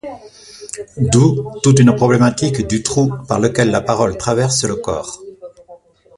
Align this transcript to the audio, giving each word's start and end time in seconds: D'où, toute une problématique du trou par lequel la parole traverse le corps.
D'où, 0.97 1.51
toute 1.61 1.79
une 1.79 1.95
problématique 1.95 2.65
du 2.65 2.81
trou 2.81 3.13
par 3.27 3.39
lequel 3.39 3.69
la 3.69 3.81
parole 3.81 4.17
traverse 4.17 4.63
le 4.63 4.75
corps. 4.77 5.21